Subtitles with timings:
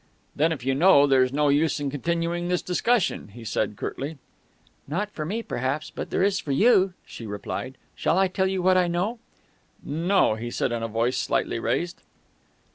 [0.35, 4.17] "Then if you know, there's no use in continuing this discussion," he said curtly.
[4.87, 7.77] "Not for me, perhaps, but there is for you," she replied.
[7.93, 9.19] "Shall I tell you what I know?"
[9.83, 12.01] "No," he said in a voice slightly raised.